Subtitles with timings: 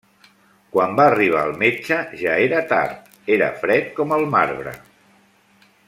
[0.75, 4.75] Quan va arribar el metge ja era tard: era fred com el marbre.